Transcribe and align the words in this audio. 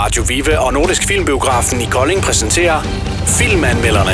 Radio 0.00 0.22
Vive 0.28 0.58
og 0.60 0.72
Nordisk 0.72 1.02
Filmbiografen 1.08 1.80
i 1.80 1.84
Kolding 1.84 2.20
præsenterer 2.20 2.82
Filmanmelderne. 3.26 4.10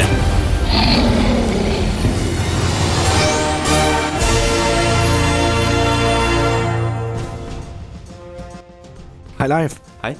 Hej 9.38 9.46
live. 9.46 9.70
Hej. 10.02 10.16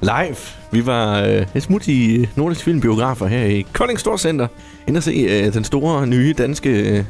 Live. 0.00 0.36
Vi 0.72 0.86
var 0.86 1.20
øh, 1.20 1.46
et 1.54 1.62
smut 1.62 1.88
i 1.88 2.28
Nordisk 2.36 2.64
Filmbiografer 2.64 3.26
her 3.26 3.44
i 3.44 3.66
Kolding 3.72 4.00
Storcenter. 4.00 4.46
Ind 4.88 4.96
og 4.96 5.02
se 5.02 5.10
øh, 5.10 5.54
den 5.54 5.64
store, 5.64 6.06
nye 6.06 6.34
danske 6.38 6.70
øh, 6.70 7.04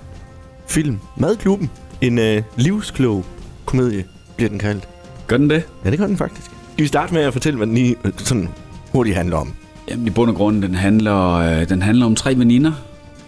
film 0.69 1.01
Madklubben. 1.17 1.71
En 2.01 2.19
øh, 2.19 2.43
livsklog 2.57 3.25
komedie, 3.65 4.05
bliver 4.37 4.49
den 4.49 4.59
kaldt. 4.59 4.89
Gør 5.27 5.37
den 5.37 5.51
det? 5.51 5.63
Ja, 5.85 5.91
det 5.91 5.99
gør 5.99 6.07
den 6.07 6.17
faktisk. 6.17 6.54
Skal 6.75 6.83
vi 6.83 6.89
starte 6.89 7.15
med 7.15 7.23
at 7.23 7.33
fortælle, 7.33 7.57
hvad 7.57 7.67
den 7.67 7.75
lige 7.75 7.97
øh, 8.05 8.13
sådan 8.17 8.49
hurtigt 8.93 9.17
handler 9.17 9.37
om? 9.37 9.53
Jamen 9.89 10.07
i 10.07 10.11
bund 10.11 10.31
og 10.31 10.37
grund, 10.37 10.63
den 10.63 10.75
handler, 10.75 11.33
øh, 11.33 11.69
den 11.69 11.83
handler 11.83 12.07
om 12.07 12.15
tre 12.15 12.39
veninder, 12.39 12.73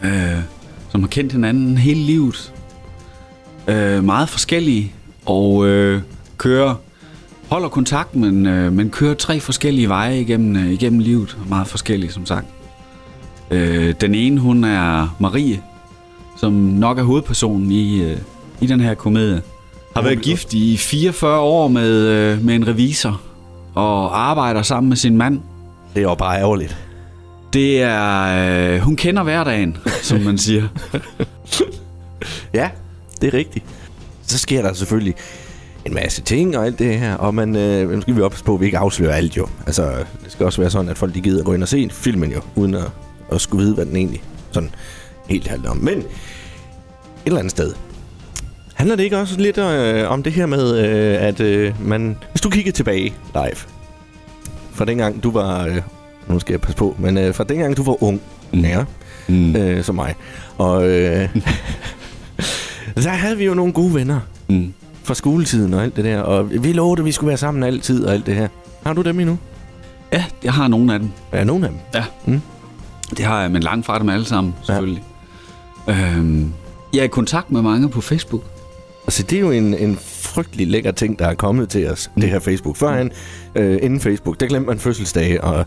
øh, 0.05 0.39
som 0.89 1.01
har 1.01 1.09
kendt 1.09 1.33
hinanden 1.33 1.79
hele 1.79 2.01
livet. 2.01 2.53
Øh, 3.69 4.05
meget 4.05 4.29
forskellige, 4.29 4.93
og 5.27 5.67
øh, 5.67 6.01
kører, 6.39 6.75
holder 7.49 7.69
kontakt, 7.69 8.17
men, 8.17 8.47
øh, 8.47 8.73
men 8.73 8.91
kører 8.91 9.15
tre 9.15 9.41
forskellige 9.41 9.89
veje 9.89 10.21
igennem, 10.21 10.57
øh, 10.57 10.73
igennem 10.73 10.99
livet. 10.99 11.39
Meget 11.49 11.67
forskellige, 11.67 12.13
som 12.13 12.27
sagt. 12.27 12.47
Øh, 13.51 13.95
den 14.01 14.15
ene, 14.15 14.41
hun 14.41 14.65
er 14.65 15.17
Marie, 15.21 15.63
som 16.41 16.53
nok 16.53 16.99
er 16.99 17.03
hovedpersonen 17.03 17.71
i, 17.71 18.03
øh, 18.03 18.19
i 18.61 18.67
den 18.67 18.81
her 18.81 18.95
komedie. 18.95 19.43
Har 19.97 20.03
været 20.03 20.23
gift 20.23 20.55
i 20.55 20.77
44 20.77 21.39
år 21.41 21.69
med, 21.69 22.09
øh, 22.09 22.45
med 22.45 22.55
en 22.55 22.69
revisor, 22.69 23.23
og 23.77 24.21
arbejder 24.21 24.63
sammen 24.63 24.89
med 24.89 24.97
sin 24.97 25.17
mand. 25.17 25.41
Det 25.95 26.01
er 26.01 26.05
jo 26.05 26.15
bare 26.15 26.39
ærgerligt. 26.39 26.77
Det 27.53 27.83
er... 27.83 28.75
Øh, 28.75 28.81
hun 28.81 28.97
kender 28.97 29.23
hverdagen, 29.23 29.77
som 30.03 30.21
man 30.21 30.39
siger. 30.39 30.69
Ja, 32.55 32.71
det 33.21 33.35
er 33.35 33.39
rigtigt. 33.39 33.65
Så 34.27 34.39
sker 34.39 34.63
der 34.63 34.73
selvfølgelig 34.73 35.15
en 35.85 35.95
masse 35.95 36.23
ting 36.23 36.57
og 36.59 36.67
alt 36.67 36.79
det 36.79 36.99
her, 36.99 37.15
og 37.15 37.35
man, 37.35 37.57
øh, 37.57 37.91
nu 37.91 38.01
skal 38.01 38.17
vi 38.17 38.21
op 38.21 38.35
på, 38.45 38.55
at 38.55 38.61
vi 38.61 38.67
ikke 38.67 38.79
afslører 38.79 39.15
alt 39.15 39.37
jo. 39.37 39.47
Altså, 39.67 39.93
det 40.25 40.33
skal 40.33 40.47
også 40.47 40.61
være 40.61 40.71
sådan, 40.71 40.89
at 40.89 40.99
folk 40.99 41.15
de 41.15 41.21
gider 41.21 41.39
at 41.39 41.45
gå 41.45 41.53
ind 41.53 41.63
og 41.63 41.69
se 41.69 41.89
filmen 41.93 42.33
jo, 42.33 42.41
uden 42.55 42.75
at, 42.75 42.91
at 43.33 43.41
skulle 43.41 43.65
vide, 43.65 43.75
hvad 43.75 43.87
den 43.87 43.97
egentlig 43.97 44.23
sådan 44.51 44.71
helt 45.29 45.49
handler 45.49 45.71
om. 45.71 45.77
Men 45.77 45.99
et 45.99 46.05
eller 47.27 47.39
andet 47.39 47.51
sted, 47.51 47.73
handler 48.77 48.97
det 48.97 49.05
ikke 49.05 49.19
også 49.19 49.41
lidt 49.41 49.59
øh, 49.59 50.11
om 50.11 50.23
det 50.23 50.33
her 50.33 50.47
med, 50.47 50.79
øh, 50.79 51.23
at 51.23 51.41
øh, 51.41 51.75
man... 51.87 52.17
Hvis 52.31 52.41
du 52.41 52.51
kigger 52.51 52.73
tilbage 52.73 53.15
live, 53.35 53.57
fra 54.73 54.85
dengang 54.85 55.23
du 55.23 55.31
var... 55.31 55.67
Øh, 55.67 55.77
nu 56.29 56.39
skal 56.39 56.53
jeg 56.53 56.61
passe 56.61 56.77
på, 56.77 56.97
men 56.99 57.19
øh, 57.19 57.35
fra 57.35 57.45
dengang 57.45 57.77
du 57.77 57.83
var 57.83 58.03
ung, 58.03 58.21
ja, 58.55 58.85
Mm. 59.29 59.57
øh, 59.57 59.85
som 59.85 59.95
mig, 59.95 60.15
og 60.59 60.89
øh, 60.89 61.29
der 62.95 63.09
havde 63.09 63.37
vi 63.37 63.45
jo 63.45 63.55
nogle 63.55 63.73
gode 63.73 63.95
venner 63.95 64.21
Mm. 64.49 64.73
fra 65.05 65.15
skoletiden 65.15 65.75
og 65.75 65.83
alt 65.83 65.97
det 65.97 66.05
der, 66.05 66.21
og 66.21 66.51
vi 66.65 66.73
lovede, 66.73 67.01
at 67.01 67.05
vi 67.05 67.13
skulle 67.13 67.29
være 67.29 67.37
sammen 67.37 67.63
altid 67.63 68.05
og 68.05 68.13
alt 68.13 68.27
det 68.27 68.35
her. 68.35 68.49
Har 68.87 68.93
du 68.93 69.03
dem 69.03 69.21
endnu? 69.21 69.39
Ja, 70.13 70.25
jeg 70.45 70.53
har 70.53 70.69
nogle 70.69 70.95
af 70.95 70.99
dem. 71.01 71.11
Ja, 71.33 71.45
nogle 71.45 71.67
af 71.67 71.71
dem. 71.73 71.81
Ja. 71.95 72.05
Mm. 72.27 72.41
Det 73.17 73.25
har 73.25 73.41
jeg, 73.41 73.51
men 73.51 73.63
langt 73.63 73.87
fra 73.87 73.99
dem 73.99 74.09
alle 74.09 74.25
sammen, 74.27 74.55
selvfølgelig. 74.63 75.03
Ja. 75.89 75.93
Øhm, 76.17 76.53
jeg 76.95 77.01
er 77.01 77.05
i 77.05 77.09
kontakt 77.09 77.51
med 77.51 77.63
mange 77.63 77.89
på 77.89 78.01
Facebook. 78.01 78.43
Altså, 79.07 79.23
det 79.23 79.37
er 79.37 79.41
jo 79.41 79.51
en, 79.51 79.75
en 79.75 79.99
frygtelig 80.03 80.67
lækker 80.67 80.91
ting, 80.91 81.19
der 81.19 81.27
er 81.27 81.35
kommet 81.35 81.69
til 81.69 81.91
os, 81.91 82.11
mm. 82.15 82.21
det 82.21 82.31
her 82.31 82.39
Facebook. 82.41 82.77
Førhen, 82.77 83.11
øh, 83.55 83.79
inden 83.83 84.01
Facebook, 84.01 84.41
der 84.41 84.47
glemte 84.47 84.67
man 84.69 84.79
fødselsdage, 84.79 85.45
og 85.45 85.67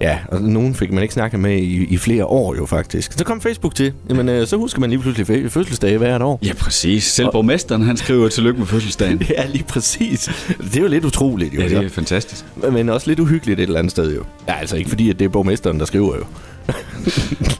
ja, 0.00 0.18
og 0.28 0.42
nogen 0.42 0.74
fik 0.74 0.92
man 0.92 1.02
ikke 1.02 1.14
snakket 1.14 1.40
med 1.40 1.56
i, 1.56 1.84
i 1.84 1.96
flere 1.96 2.24
år 2.26 2.54
jo 2.56 2.66
faktisk. 2.66 3.12
Så 3.12 3.24
kom 3.24 3.40
Facebook 3.40 3.74
til, 3.74 3.92
jamen 4.08 4.28
øh, 4.28 4.46
så 4.46 4.56
husker 4.56 4.80
man 4.80 4.90
lige 4.90 5.00
pludselig 5.00 5.30
fø- 5.30 5.48
fødselsdage 5.48 5.98
hvert 5.98 6.22
år. 6.22 6.38
Ja, 6.44 6.52
præcis. 6.54 7.04
Selv 7.04 7.28
borgmesteren, 7.32 7.82
han 7.82 7.96
skriver 7.96 8.28
tillykke 8.28 8.58
med 8.58 8.66
fødselsdagen. 8.66 9.22
Ja, 9.30 9.46
lige 9.46 9.64
præcis. 9.64 10.30
Det 10.58 10.76
er 10.76 10.80
jo 10.80 10.88
lidt 10.88 11.04
utroligt, 11.04 11.54
jo. 11.54 11.58
Ja, 11.60 11.64
det 11.68 11.76
så. 11.76 11.82
er 11.82 11.88
fantastisk. 11.88 12.44
Men 12.72 12.88
også 12.88 13.06
lidt 13.10 13.20
uhyggeligt 13.20 13.60
et 13.60 13.66
eller 13.66 13.78
andet 13.78 13.90
sted, 13.90 14.14
jo. 14.14 14.22
Ja, 14.48 14.54
altså 14.60 14.76
ikke 14.76 14.88
fordi, 14.90 15.10
at 15.10 15.18
det 15.18 15.24
er 15.24 15.28
borgmesteren, 15.28 15.78
der 15.80 15.84
skriver 15.84 16.16
jo. 16.16 16.24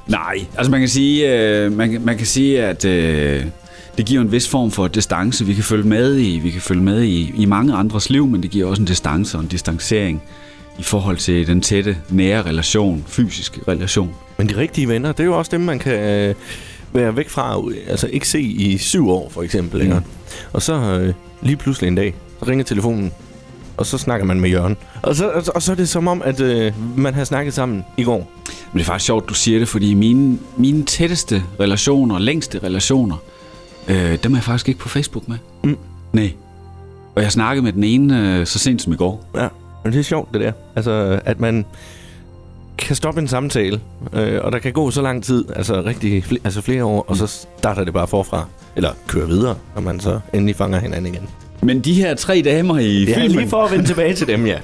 Nej, 0.07 0.35
altså 0.57 0.71
man 0.71 0.81
kan 0.81 0.89
sige, 0.89 1.35
øh, 1.39 1.73
man, 1.73 1.91
kan- 1.91 2.05
man 2.05 2.17
kan 2.17 2.27
sige 2.27 2.63
at 2.65 2.85
øh, 2.85 3.45
det 4.01 4.09
giver 4.09 4.23
en 4.23 4.33
vis 4.33 4.49
form 4.49 4.71
for 4.71 4.89
distance, 4.89 5.47
vi 5.47 5.55
kan 5.55 5.65
følge 5.65 5.89
med 5.89 6.19
i. 6.19 6.39
Vi 6.39 6.51
kan 6.51 6.61
følge 6.61 6.83
med 6.83 7.03
i, 7.03 7.35
i 7.37 7.45
mange 7.45 7.75
andres 7.75 8.11
liv, 8.11 8.27
men 8.27 8.43
det 8.43 8.51
giver 8.51 8.67
også 8.67 8.83
en 8.83 8.87
distance 8.87 9.37
og 9.37 9.43
en 9.43 9.49
distancering 9.49 10.23
i 10.79 10.83
forhold 10.83 11.17
til 11.17 11.47
den 11.47 11.61
tætte, 11.61 11.97
nære 12.09 12.43
relation, 12.43 13.05
fysiske 13.07 13.61
relation. 13.69 14.15
Men 14.39 14.49
de 14.49 14.57
rigtige 14.57 14.89
venner, 14.89 15.13
det 15.13 15.21
er 15.21 15.25
jo 15.25 15.39
også 15.39 15.51
dem, 15.51 15.61
man 15.61 15.79
kan 15.79 15.93
øh, 15.93 16.35
være 16.93 17.17
væk 17.17 17.29
fra, 17.29 17.63
altså 17.89 18.07
ikke 18.07 18.29
se 18.29 18.41
i 18.41 18.79
syv 18.79 19.11
år 19.11 19.29
for 19.31 19.43
eksempel. 19.43 19.89
Mm. 19.89 19.95
Mm. 19.95 20.03
Og 20.53 20.63
så 20.63 20.75
øh, 20.75 21.15
lige 21.43 21.57
pludselig 21.57 21.89
en 21.89 21.95
dag, 21.95 22.15
så 22.39 22.45
ringer 22.51 22.65
telefonen, 22.65 23.13
og 23.77 23.87
så 23.87 23.99
snakker 23.99 24.27
man 24.27 24.41
med 24.41 24.51
Jørgen. 24.51 24.77
Og 25.03 25.17
så, 25.17 25.29
og, 25.31 25.43
og 25.55 25.63
så 25.63 25.73
er 25.73 25.77
det 25.77 25.89
som 25.89 26.09
om, 26.09 26.23
at 26.25 26.41
øh, 26.41 26.73
man 26.97 27.15
har 27.15 27.25
snakket 27.25 27.55
sammen 27.55 27.85
i 27.97 28.05
går. 28.05 28.31
Men 28.73 28.79
det 28.79 28.81
er 28.81 28.87
faktisk 28.87 29.07
sjovt, 29.07 29.29
du 29.29 29.35
siger 29.35 29.59
det, 29.59 29.69
fordi 29.69 29.95
mine, 29.95 30.39
mine 30.57 30.85
tætteste 30.85 31.43
relationer, 31.61 32.19
længste 32.19 32.59
relationer, 32.59 33.17
øh, 33.89 34.19
dem 34.23 34.33
er 34.33 34.37
jeg 34.37 34.45
faktisk 34.45 34.69
ikke 34.69 34.81
på 34.81 34.89
Facebook 34.89 35.29
med. 35.29 35.37
Mm. 35.65 35.77
Nej. 36.13 36.33
Og 37.15 37.23
jeg 37.23 37.33
snakkede 37.33 37.65
med 37.65 37.73
den 37.73 37.85
ene 37.85 38.39
øh, 38.39 38.47
så 38.47 38.59
sent 38.59 38.83
som 38.83 38.93
i 38.93 38.97
går. 38.97 39.25
Ja, 39.35 39.49
men 39.85 39.93
det 39.93 39.99
er 39.99 40.03
sjovt 40.03 40.33
det 40.33 40.41
der. 40.41 40.53
Altså, 40.77 41.21
at 41.25 41.41
man 41.41 41.65
kan 42.79 42.97
stoppe 42.97 43.21
en 43.21 43.29
samtale, 43.29 43.81
øh, 44.13 44.39
og 44.43 44.53
der 44.53 44.59
kan 44.59 44.73
gå 44.73 44.91
så 44.91 45.03
lang 45.03 45.25
tid, 45.25 45.45
altså 45.57 45.83
rigtig 45.85 46.25
fl- 46.25 46.41
altså 46.45 46.61
flere 46.61 46.85
år, 46.85 47.05
og 47.09 47.17
så 47.17 47.27
starter 47.59 47.85
det 47.85 47.93
bare 47.93 48.07
forfra. 48.09 48.47
Eller 48.77 48.91
kører 49.09 49.27
videre, 49.27 49.57
når 49.75 49.83
man 49.83 50.01
så 50.01 50.21
endelig 50.35 50.57
fanger 50.57 50.79
hinanden 50.79 51.15
igen. 51.15 51.29
Men 51.63 51.81
de 51.81 51.95
her 51.95 52.15
tre 52.15 52.43
damer 52.45 52.79
i 52.79 53.05
Ja, 53.05 53.15
filmen... 53.15 53.31
lige 53.39 53.49
for 53.49 53.63
at 53.65 53.71
vende 53.73 53.87
tilbage 53.87 54.15
til 54.15 54.27
dem, 54.27 54.47
ja. 54.47 54.59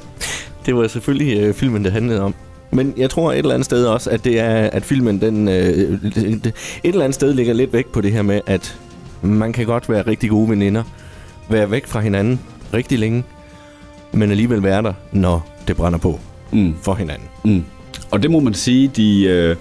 Det 0.66 0.76
var 0.76 0.88
selvfølgelig 0.88 1.38
øh, 1.38 1.54
filmen, 1.54 1.84
det 1.84 1.92
handlede 1.92 2.20
om. 2.22 2.34
Men 2.70 2.94
jeg 2.96 3.10
tror 3.10 3.32
et 3.32 3.38
eller 3.38 3.54
andet 3.54 3.64
sted 3.64 3.86
også, 3.86 4.10
at 4.10 4.24
det 4.24 4.40
er, 4.40 4.54
at 4.54 4.84
filmen, 4.84 5.20
den, 5.20 5.48
øh, 5.48 5.54
et 5.54 6.52
eller 6.84 7.04
andet 7.04 7.14
sted 7.14 7.34
ligger 7.34 7.54
lidt 7.54 7.72
væk 7.72 7.86
på 7.86 8.00
det 8.00 8.12
her 8.12 8.22
med, 8.22 8.40
at 8.46 8.78
man 9.22 9.52
kan 9.52 9.66
godt 9.66 9.88
være 9.88 10.02
rigtig 10.06 10.30
gode 10.30 10.48
veninder, 10.50 10.82
være 11.48 11.70
væk 11.70 11.86
fra 11.86 12.00
hinanden 12.00 12.40
rigtig 12.74 12.98
længe, 12.98 13.24
men 14.12 14.30
alligevel 14.30 14.62
være 14.62 14.82
der, 14.82 14.92
når 15.12 15.46
det 15.68 15.76
brænder 15.76 15.98
på 15.98 16.18
Mm. 16.52 16.74
for 16.82 16.94
hinanden. 16.94 17.28
Mm. 17.44 17.64
Og 18.10 18.22
det 18.22 18.30
må 18.30 18.40
man 18.40 18.54
sige, 18.54 18.88
de, 18.96 19.24
øh, 19.24 19.56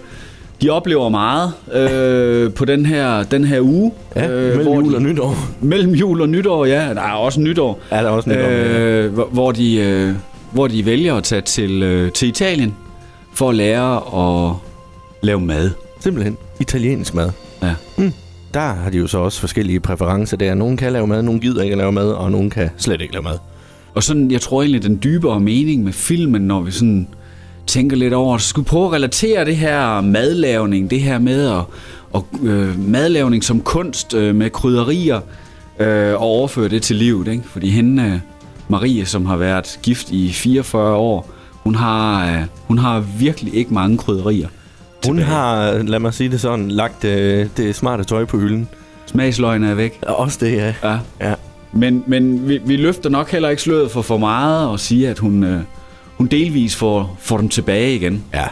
de 0.61 0.69
oplever 0.69 1.09
meget 1.09 1.53
øh, 1.73 2.53
på 2.53 2.65
den 2.65 2.85
her, 2.85 3.23
den 3.23 3.43
her 3.45 3.61
uge. 3.61 3.91
Ja, 4.15 4.29
øh, 4.29 4.57
mellem 4.57 4.73
jul 4.73 4.91
de, 4.91 4.95
og 4.95 5.01
nytår. 5.01 5.35
Mellem 5.61 5.91
jul 5.93 6.21
og 6.21 6.29
nytår, 6.29 6.65
ja. 6.65 6.93
Der 6.93 7.01
er 7.01 7.11
også 7.13 7.39
nytår. 7.41 7.79
Er 7.89 8.01
der 8.03 8.09
også 8.09 8.29
nytår? 8.29 8.47
Øh, 8.49 9.13
hvor, 9.13 9.25
hvor, 9.31 9.51
de, 9.51 9.75
øh, 9.77 10.13
hvor 10.51 10.67
de 10.67 10.85
vælger 10.85 11.15
at 11.15 11.23
tage 11.23 11.41
til, 11.41 11.83
øh, 11.83 12.11
til 12.11 12.27
Italien 12.27 12.75
for 13.33 13.49
at 13.49 13.55
lære 13.55 13.95
at 14.47 14.53
lave 15.21 15.39
mad. 15.41 15.71
Simpelthen 15.99 16.37
italiensk 16.59 17.13
mad. 17.13 17.29
Ja. 17.63 17.73
Mm. 17.97 18.11
Der 18.55 18.73
har 18.73 18.89
de 18.89 18.97
jo 18.97 19.07
så 19.07 19.17
også 19.17 19.39
forskellige 19.39 19.79
præferencer 19.79 20.37
der. 20.37 20.53
Nogen 20.53 20.77
kan 20.77 20.93
lave 20.93 21.07
mad, 21.07 21.21
nogen 21.21 21.39
gider 21.39 21.63
ikke 21.63 21.73
at 21.73 21.77
lave 21.77 21.91
mad, 21.91 22.11
og 22.11 22.31
nogen 22.31 22.49
kan 22.49 22.69
slet 22.77 23.01
ikke 23.01 23.13
lave 23.13 23.23
mad. 23.23 23.37
Og 23.93 24.03
sådan, 24.03 24.31
jeg 24.31 24.41
tror 24.41 24.61
egentlig, 24.61 24.83
den 24.83 24.99
dybere 25.03 25.39
mening 25.39 25.83
med 25.83 25.93
filmen, 25.93 26.41
når 26.41 26.61
vi 26.61 26.71
sådan 26.71 27.07
tænker 27.67 27.97
lidt 27.97 28.13
over, 28.13 28.37
så 28.37 28.47
skulle 28.47 28.65
vi 28.65 28.69
prøve 28.69 28.85
at 28.85 28.91
relatere 28.91 29.45
det 29.45 29.55
her 29.55 30.01
madlavning, 30.01 30.91
det 30.91 31.01
her 31.01 31.19
med 31.19 31.47
at, 31.47 31.63
og, 32.11 32.27
øh, 32.43 32.79
madlavning 32.89 33.43
som 33.43 33.61
kunst 33.61 34.13
øh, 34.13 34.35
med 34.35 34.49
krydderier, 34.49 35.19
øh, 35.79 36.13
og 36.13 36.19
overføre 36.19 36.67
det 36.67 36.81
til 36.81 36.95
livet. 36.95 37.27
Ikke? 37.27 37.43
Fordi 37.43 37.69
hende, 37.69 38.03
øh, 38.03 38.19
Marie, 38.67 39.05
som 39.05 39.25
har 39.25 39.37
været 39.37 39.79
gift 39.83 40.11
i 40.11 40.31
44 40.31 40.95
år, 40.95 41.29
hun 41.53 41.75
har, 41.75 42.33
øh, 42.33 42.43
hun 42.67 42.77
har 42.77 42.99
virkelig 42.99 43.55
ikke 43.55 43.73
mange 43.73 43.97
krydderier. 43.97 44.47
Hun 45.07 45.17
tilbage. 45.17 45.35
har, 45.35 45.73
lad 45.83 45.99
mig 45.99 46.13
sige 46.13 46.29
det 46.29 46.41
sådan, 46.41 46.69
lagt 46.71 47.03
øh, 47.03 47.47
det 47.57 47.75
smarte 47.75 48.03
tøj 48.03 48.25
på 48.25 48.37
hylden. 48.39 48.67
Smagsløgene 49.05 49.69
er 49.69 49.73
væk. 49.73 49.99
Også 50.01 50.37
det, 50.41 50.51
ja. 50.51 50.73
Ja. 50.83 50.97
ja. 51.21 51.33
Men, 51.73 52.03
men 52.07 52.47
vi, 52.47 52.59
vi 52.65 52.75
løfter 52.75 53.09
nok 53.09 53.31
heller 53.31 53.49
ikke 53.49 53.61
sløret 53.61 53.91
for 53.91 54.01
for 54.01 54.17
meget 54.17 54.67
og 54.69 54.79
siger, 54.79 55.11
at 55.11 55.19
hun, 55.19 55.43
øh, 55.43 55.61
hun 56.17 56.27
delvis 56.27 56.75
får, 56.75 57.17
får 57.19 57.37
dem 57.37 57.49
tilbage 57.49 57.95
igen. 57.95 58.23
Ja. 58.33 58.45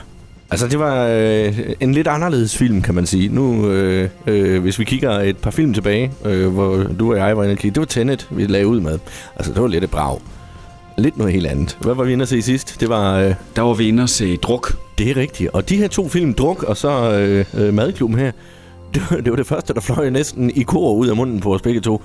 Altså, 0.52 0.68
det 0.68 0.80
var 0.80 1.08
øh, 1.08 1.60
en 1.80 1.94
lidt 1.94 2.08
anderledes 2.08 2.58
film, 2.58 2.82
kan 2.82 2.96
man 2.96 3.06
sige. 3.06 3.30
Nu, 3.30 3.70
øh, 3.70 4.10
øh, 4.28 4.62
hvis 4.62 4.80
vi 4.80 4.84
kigger 4.84 5.12
et 5.12 5.38
par 5.38 5.52
film 5.52 5.74
tilbage, 5.74 6.12
øh, 6.26 6.48
hvor 6.48 6.76
du 7.00 7.12
og 7.12 7.18
jeg 7.18 7.38
var 7.38 7.44
inde 7.44 7.54
og 7.54 7.58
kigge, 7.58 7.76
det 7.76 7.80
var 7.80 7.86
Tenet, 7.86 8.28
vi 8.32 8.46
lagde 8.46 8.68
ud 8.68 8.80
med. 8.80 9.00
Altså, 9.36 9.54
det 9.54 9.62
var 9.62 9.68
lidt 9.68 9.84
et 9.84 9.90
brag. 9.92 10.20
Lidt 10.98 11.18
noget 11.18 11.34
helt 11.34 11.46
andet. 11.48 11.78
Hvad 11.82 11.94
var 11.96 12.04
vi 12.04 12.14
inde 12.14 12.22
at 12.22 12.30
se 12.30 12.42
sidst? 12.42 12.78
Det 12.80 12.90
var... 12.90 13.20
Øh, 13.20 13.34
Der 13.56 13.62
var 13.62 13.74
vi 13.74 13.88
inde 13.88 14.04
og 14.04 14.10
se 14.10 14.38
druk. 14.38 14.78
det 14.98 15.10
er 15.10 15.18
rigtigt. 15.18 15.50
Og 15.54 15.70
de 15.70 15.78
her 15.78 15.88
to 15.88 16.10
film, 16.10 16.34
Druk 16.34 16.64
og 16.64 16.78
så 16.78 17.12
øh, 17.14 17.46
øh, 17.54 17.74
Madklubben 17.74 18.20
her, 18.20 18.32
det 18.94 19.02
var, 19.12 19.18
det 19.18 19.30
var 19.30 19.36
det 19.36 19.48
første, 19.48 19.74
der 19.74 19.82
fløj 19.82 20.10
næsten 20.10 20.52
i 20.56 20.64
kor 20.64 20.94
ud 20.94 21.08
af 21.08 21.16
munden 21.16 21.40
på 21.40 21.54
os 21.54 21.62
begge 21.62 21.82
to. 21.82 22.02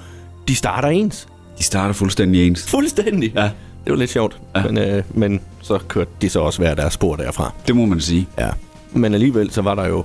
De 0.49 0.55
starter 0.55 0.89
ens. 0.89 1.29
De 1.59 1.63
starter 1.63 1.93
fuldstændig 1.93 2.47
ens. 2.47 2.71
Fuldstændig. 2.71 3.33
Ja. 3.37 3.51
det 3.85 3.93
var 3.93 3.97
lidt 3.97 4.11
sjovt. 4.11 4.39
Ja. 4.57 4.63
Men, 4.63 4.79
øh, 4.79 5.03
men 5.15 5.41
så 5.63 5.79
kørte 5.89 6.11
de 6.23 6.29
så 6.29 6.41
også 6.41 6.59
hver 6.59 6.75
deres 6.75 6.93
spor 6.95 7.17
derfra. 7.17 7.53
Det 7.67 7.77
må 7.77 7.87
man 7.87 8.01
sige. 8.01 8.29
Ja. 8.39 8.49
Men 8.93 9.15
alligevel, 9.15 9.51
så 9.51 9.63
var 9.63 9.75
der 9.75 9.87
jo 9.89 10.05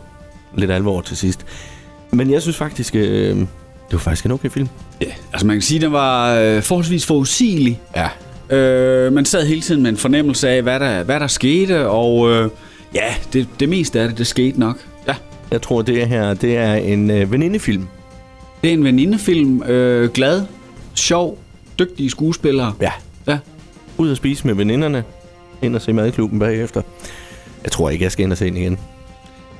lidt 0.58 0.72
alvor 0.72 1.02
til 1.02 1.18
sidst. 1.18 1.46
Men 2.12 2.32
jeg 2.32 2.42
synes 2.42 2.58
faktisk, 2.58 2.96
øh, 2.96 3.38
det 3.38 3.48
var 3.92 3.98
faktisk 4.00 4.26
en 4.26 4.32
okay 4.32 4.50
film. 4.50 4.70
Ja, 5.02 5.06
altså 5.34 5.48
man 5.48 5.56
kan 5.56 5.62
sige, 5.62 5.78
at 5.78 5.82
den 5.82 5.92
var 5.92 6.34
øh, 6.36 6.62
forholdsvis 6.62 7.06
forudsigelig. 7.06 7.82
Ja. 7.96 8.08
Øh, 8.54 9.14
man 9.14 9.26
sad 9.26 9.46
hele 9.46 9.62
tiden 9.62 9.82
med 9.82 9.90
en 9.90 9.98
fornemmelse 9.98 10.50
af, 10.50 10.62
hvad 10.62 10.80
der, 10.80 11.04
hvad 11.04 11.20
der 11.20 11.28
skete, 11.28 11.88
og 11.90 12.30
øh, 12.32 12.50
ja, 12.96 13.14
det, 13.34 13.48
det 13.60 13.70
meste 13.70 14.00
af 14.02 14.08
det, 14.10 14.18
det 14.18 14.28
skete 14.28 14.60
nok. 14.60 14.78
Ja. 15.08 15.16
Jeg 15.52 15.62
tror, 15.62 15.82
det 15.82 16.08
her 16.08 16.34
det 16.34 16.58
er 16.58 16.74
en 16.74 17.12
øh, 17.12 17.32
venindefilm. 17.32 17.88
Det 18.62 18.70
er 18.70 18.74
en 18.74 18.84
venindefilm, 18.84 19.64
øh, 19.64 20.10
glad, 20.12 20.42
sjov, 20.94 21.38
dygtige 21.80 22.10
skuespillere. 22.10 22.74
Ja. 22.82 22.92
Ja. 23.28 23.38
Ud 23.98 24.12
at 24.12 24.18
spise 24.18 24.48
med 24.48 24.56
veninderne. 24.56 25.04
Ind 25.62 25.76
og 25.76 25.82
se 25.82 25.94
madklubben 25.94 26.40
bagefter. 26.40 26.82
Jeg 27.64 27.72
tror 27.72 27.90
ikke, 27.90 28.04
jeg 28.04 28.12
skal 28.12 28.24
ind 28.24 28.32
og 28.32 28.38
se 28.38 28.46
den 28.46 28.58
igen. 28.58 28.78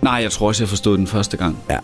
Nej, 0.02 0.14
jeg 0.14 0.32
tror 0.32 0.48
også, 0.48 0.64
jeg 0.64 0.70
forstod 0.70 0.98
den 0.98 1.08
første 1.08 1.38
gang. 1.38 1.58
Ja. 1.70 1.78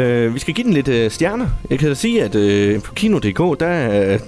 Øh, 0.00 0.34
vi 0.34 0.38
skal 0.38 0.54
give 0.54 0.64
den 0.64 0.72
lidt 0.72 0.88
øh, 0.88 1.10
stjerner. 1.10 1.46
Jeg 1.70 1.78
kan 1.78 1.88
da 1.88 1.94
sige, 1.94 2.22
at 2.22 2.34
øh, 2.34 2.82
på 2.82 2.94
Kino.dk, 2.94 3.60
der, 3.60 3.66
er- 3.66 4.18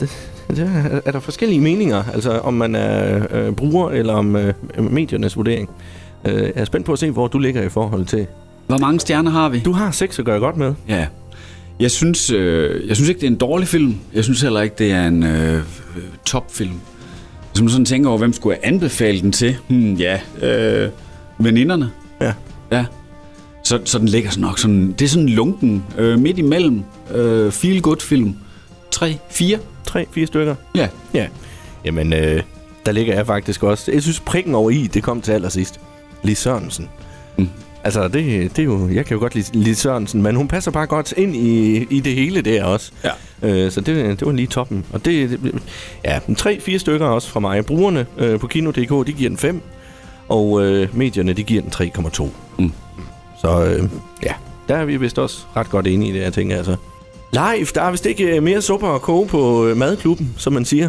der 0.56 1.00
er 1.04 1.10
der 1.12 1.20
forskellige 1.20 1.60
meninger. 1.60 2.04
Altså 2.14 2.38
om 2.38 2.54
man 2.54 2.74
er 2.74 3.26
øh, 3.30 3.52
bruger, 3.52 3.90
eller 3.90 4.12
om 4.12 4.36
øh, 4.36 4.54
mediernes 4.90 5.36
vurdering. 5.36 5.70
Øh, 6.24 6.42
jeg 6.42 6.52
er 6.54 6.64
spændt 6.64 6.86
på 6.86 6.92
at 6.92 6.98
se, 6.98 7.10
hvor 7.10 7.26
du 7.28 7.38
ligger 7.38 7.62
i 7.62 7.68
forhold 7.68 8.04
til... 8.04 8.26
Hvor 8.66 8.78
mange 8.78 9.00
stjerner 9.00 9.30
har 9.30 9.48
vi? 9.48 9.60
Du 9.60 9.72
har 9.72 9.90
seks 9.90 10.18
at 10.18 10.24
gøre 10.24 10.40
godt 10.40 10.56
med. 10.56 10.74
Ja. 10.88 11.06
Jeg 11.80 11.90
synes, 11.90 12.30
øh, 12.30 12.88
jeg 12.88 12.96
synes 12.96 13.08
ikke, 13.08 13.20
det 13.20 13.26
er 13.26 13.30
en 13.30 13.36
dårlig 13.36 13.68
film. 13.68 13.96
Jeg 14.14 14.24
synes 14.24 14.42
heller 14.42 14.60
ikke, 14.60 14.74
det 14.78 14.92
er 14.92 15.06
en 15.06 15.22
øh, 15.22 15.62
topfilm. 16.26 16.74
Hvis 17.52 17.62
man 17.62 17.70
sådan 17.70 17.84
tænker 17.84 18.08
over, 18.10 18.18
hvem 18.18 18.32
skulle 18.32 18.58
jeg 18.62 18.72
anbefale 18.72 19.20
den 19.20 19.32
til? 19.32 19.56
Hmm, 19.68 19.94
ja, 19.94 20.20
øh, 20.42 20.90
veninderne. 21.38 21.90
Ja. 22.20 22.32
Ja. 22.72 22.84
Så, 23.64 23.80
så 23.84 23.98
den 23.98 24.08
ligger 24.08 24.30
sådan 24.30 24.40
nok 24.40 24.58
sådan... 24.58 24.94
Det 24.98 25.02
er 25.02 25.08
sådan 25.08 25.28
lunken, 25.28 25.84
øh, 25.98 26.18
midt 26.18 26.38
imellem. 26.38 26.82
Øh, 27.14 27.52
feel 27.52 27.82
good 27.82 28.00
film. 28.00 28.36
3, 28.98 29.18
4. 29.30 29.58
Tre, 29.86 30.06
fire 30.10 30.26
stykker. 30.26 30.54
Ja. 30.74 30.88
Ja. 31.14 31.26
Jamen, 31.84 32.12
øh, 32.12 32.42
der 32.86 32.92
ligger 32.92 33.14
jeg 33.14 33.26
faktisk 33.26 33.62
også. 33.62 33.92
Jeg 33.92 34.02
synes, 34.02 34.20
prikken 34.20 34.54
over 34.54 34.70
i, 34.70 34.86
det 34.86 35.02
kom 35.02 35.20
til 35.20 35.32
allersidst. 35.32 35.80
Lis 36.22 36.38
Sørensen. 36.38 36.88
Mm. 37.36 37.48
Altså, 37.84 38.08
det, 38.08 38.56
det 38.56 38.58
er 38.58 38.64
jo... 38.64 38.88
Jeg 38.88 39.06
kan 39.06 39.14
jo 39.14 39.20
godt 39.20 39.34
lide 39.34 39.58
Lis 39.58 39.78
Sørensen, 39.78 40.22
men 40.22 40.36
hun 40.36 40.48
passer 40.48 40.70
bare 40.70 40.86
godt 40.86 41.14
ind 41.16 41.36
i, 41.36 41.76
i 41.90 42.00
det 42.00 42.14
hele 42.14 42.40
der 42.40 42.64
også. 42.64 42.92
Ja. 43.04 43.10
Øh, 43.42 43.70
så 43.70 43.80
det, 43.80 44.20
det 44.20 44.26
var 44.26 44.32
lige 44.32 44.46
toppen. 44.46 44.84
Og 44.92 45.04
det, 45.04 45.30
det 45.30 45.62
ja, 46.04 46.20
en 46.28 46.34
tre, 46.34 46.60
fire 46.60 46.78
stykker 46.78 47.06
også 47.06 47.28
fra 47.28 47.40
mig. 47.40 47.66
Brugerne 47.66 48.06
øh, 48.18 48.40
på 48.40 48.46
Kino.dk, 48.46 49.06
de 49.06 49.12
giver 49.12 49.30
den 49.30 49.38
5. 49.38 49.62
Og 50.28 50.64
øh, 50.64 50.96
medierne, 50.96 51.32
de 51.32 51.42
giver 51.42 51.62
den 51.62 51.92
3,2. 51.96 52.28
Mm. 52.58 52.72
Så 53.40 53.64
øh, 53.64 53.88
ja, 54.22 54.32
der 54.68 54.76
er 54.76 54.84
vi 54.84 54.96
vist 54.96 55.18
også 55.18 55.38
ret 55.56 55.70
godt 55.70 55.86
enige 55.86 56.10
i 56.10 56.14
det, 56.14 56.20
jeg 56.24 56.32
tænker 56.32 56.56
altså. 56.56 56.76
Live, 57.32 57.66
der 57.74 57.82
er 57.82 57.90
vist 57.90 58.06
ikke 58.06 58.36
øh, 58.36 58.42
mere 58.42 58.62
suppe 58.62 58.88
at 58.94 59.02
koge 59.02 59.26
på 59.26 59.66
øh, 59.66 59.76
madklubben, 59.76 60.34
som 60.36 60.52
man 60.52 60.64
siger. 60.64 60.88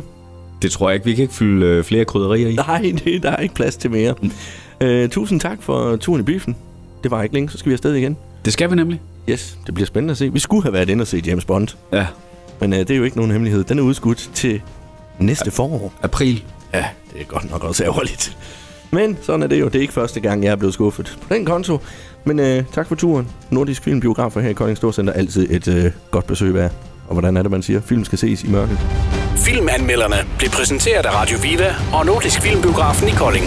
Det 0.61 0.71
tror 0.71 0.89
jeg 0.89 0.95
ikke. 0.95 1.05
Vi 1.05 1.13
kan 1.15 1.21
ikke 1.21 1.33
fylde 1.33 1.65
øh, 1.65 1.83
flere 1.83 2.05
krydderier 2.05 2.47
i. 2.47 2.53
Nej, 2.55 2.93
det, 3.03 3.23
der 3.23 3.29
er 3.31 3.37
ikke 3.37 3.55
plads 3.55 3.75
til 3.77 3.91
mere. 3.91 4.15
Øh, 4.81 5.09
tusind 5.09 5.39
tak 5.39 5.63
for 5.63 5.95
turen 5.95 6.21
i 6.21 6.23
biffen. 6.23 6.55
Det 7.03 7.11
var 7.11 7.23
ikke 7.23 7.35
længe, 7.35 7.49
så 7.49 7.57
skal 7.57 7.69
vi 7.69 7.73
afsted 7.73 7.93
igen. 7.93 8.17
Det 8.45 8.53
skal 8.53 8.69
vi 8.71 8.75
nemlig. 8.75 9.01
Yes, 9.29 9.57
det 9.65 9.73
bliver 9.73 9.87
spændende 9.87 10.11
at 10.11 10.17
se. 10.17 10.33
Vi 10.33 10.39
skulle 10.39 10.63
have 10.63 10.73
været 10.73 10.89
inde 10.89 11.01
og 11.01 11.07
se 11.07 11.23
James 11.25 11.45
Bond, 11.45 11.67
Ja. 11.93 12.05
men 12.61 12.73
øh, 12.73 12.79
det 12.79 12.91
er 12.91 12.95
jo 12.97 13.03
ikke 13.03 13.17
nogen 13.17 13.31
hemmelighed. 13.31 13.63
Den 13.63 13.79
er 13.79 13.83
udskudt 13.83 14.29
til 14.33 14.61
næste 15.19 15.51
forår. 15.51 15.93
April. 16.01 16.43
Ja, 16.73 16.85
det 17.13 17.21
er 17.21 17.25
godt 17.25 17.51
nok 17.51 17.63
også 17.63 17.83
ærgerligt. 17.83 18.37
Men 18.91 19.17
sådan 19.21 19.43
er 19.43 19.47
det 19.47 19.59
jo. 19.59 19.65
Det 19.65 19.75
er 19.75 19.81
ikke 19.81 19.93
første 19.93 20.19
gang, 20.19 20.43
jeg 20.43 20.51
er 20.51 20.55
blevet 20.55 20.73
skuffet 20.73 21.17
på 21.27 21.33
den 21.33 21.45
konto. 21.45 21.79
Men 22.25 22.39
øh, 22.39 22.63
tak 22.73 22.87
for 22.87 22.95
turen. 22.95 23.27
Nordisk 23.49 23.83
Filmbiografer 23.83 24.41
her 24.41 24.49
i 24.49 24.53
Kolding 24.53 24.77
Storcenter. 24.77 25.13
Altid 25.13 25.47
et 25.49 25.67
øh, 25.67 25.91
godt 26.11 26.27
besøg 26.27 26.53
værd. 26.53 26.71
Og 27.07 27.13
hvordan 27.13 27.37
er 27.37 27.41
det, 27.41 27.51
man 27.51 27.61
siger? 27.61 27.81
Film 27.81 28.05
skal 28.05 28.17
ses 28.17 28.43
i 28.43 28.47
mørket. 28.49 28.79
Filmanmelderne 29.35 30.15
blev 30.37 30.49
præsenteret 30.49 31.05
af 31.05 31.15
Radio 31.21 31.37
Viva 31.41 31.75
og 31.93 32.05
Nordisk 32.05 32.41
Filmbiografen 32.41 33.07
i 33.07 33.11
Kolding. 33.11 33.45